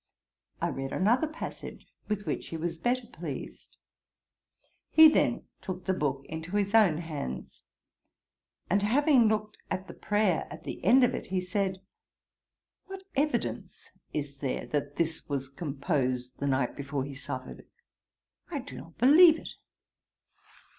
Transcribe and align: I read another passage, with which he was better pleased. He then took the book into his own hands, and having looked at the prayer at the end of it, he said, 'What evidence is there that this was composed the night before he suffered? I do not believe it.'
I 0.59 0.69
read 0.69 0.93
another 0.93 1.27
passage, 1.27 1.85
with 2.07 2.25
which 2.25 2.47
he 2.47 2.57
was 2.57 2.79
better 2.79 3.05
pleased. 3.05 3.77
He 4.89 5.07
then 5.07 5.43
took 5.61 5.85
the 5.85 5.93
book 5.93 6.25
into 6.25 6.55
his 6.55 6.73
own 6.73 6.97
hands, 6.97 7.65
and 8.67 8.81
having 8.81 9.27
looked 9.27 9.59
at 9.69 9.87
the 9.87 9.93
prayer 9.93 10.47
at 10.49 10.63
the 10.63 10.83
end 10.83 11.03
of 11.03 11.13
it, 11.13 11.27
he 11.27 11.39
said, 11.39 11.83
'What 12.87 13.03
evidence 13.15 13.91
is 14.11 14.37
there 14.37 14.65
that 14.71 14.95
this 14.95 15.29
was 15.29 15.47
composed 15.49 16.39
the 16.39 16.47
night 16.47 16.75
before 16.75 17.03
he 17.03 17.13
suffered? 17.13 17.67
I 18.49 18.57
do 18.57 18.77
not 18.77 18.97
believe 18.97 19.37
it.' 19.37 19.53